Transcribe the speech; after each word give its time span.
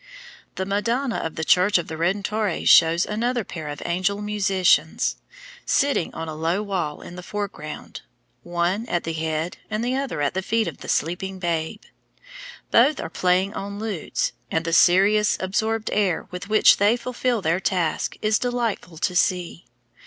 The 0.55 0.65
Madonna 0.65 1.17
of 1.17 1.35
the 1.35 1.43
Church 1.43 1.77
of 1.77 1.87
the 1.87 1.95
Redentore 1.95 2.65
shows 2.67 3.05
another 3.05 3.43
pair 3.43 3.67
of 3.67 3.83
angel 3.85 4.19
musicians, 4.19 5.17
sitting 5.63 6.11
on 6.15 6.27
a 6.27 6.33
low 6.33 6.63
wall 6.63 7.01
in 7.03 7.15
the 7.17 7.21
foreground, 7.21 8.01
one 8.41 8.87
at 8.87 9.03
the 9.03 9.13
head 9.13 9.57
and 9.69 9.85
the 9.85 9.95
other 9.95 10.19
at 10.19 10.33
the 10.33 10.41
feet 10.41 10.67
of 10.67 10.77
the 10.79 10.89
sleeping 10.89 11.37
Babe. 11.37 11.83
Both 12.71 12.99
are 12.99 13.11
playing 13.11 13.53
on 13.53 13.77
lutes, 13.77 14.31
and 14.49 14.65
the 14.65 14.73
serious, 14.73 15.37
absorbed 15.39 15.91
air 15.93 16.25
with 16.31 16.49
which 16.49 16.77
they 16.77 16.97
fulfil 16.97 17.43
their 17.43 17.59
task 17.59 18.17
is 18.23 18.39
delightful 18.39 18.97
to 18.97 19.15
see. 19.15 19.65